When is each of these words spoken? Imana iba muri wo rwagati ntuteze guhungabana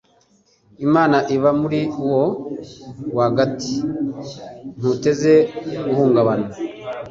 Imana 0.85 1.17
iba 1.35 1.51
muri 1.61 1.81
wo 2.09 2.23
rwagati 3.31 3.75
ntuteze 4.77 5.33
guhungabana 5.85 6.47